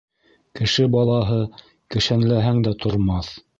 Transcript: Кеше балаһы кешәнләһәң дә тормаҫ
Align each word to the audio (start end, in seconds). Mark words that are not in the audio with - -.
Кеше 0.59 0.85
балаһы 0.95 1.37
кешәнләһәң 1.97 2.65
дә 2.71 2.77
тормаҫ 2.87 3.33